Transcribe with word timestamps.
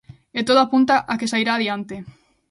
E 0.39 0.41
todo 0.47 0.59
apunta 0.61 0.95
a 1.11 1.13
que 1.19 1.29
sairá 1.33 1.53
adiante. 1.55 1.95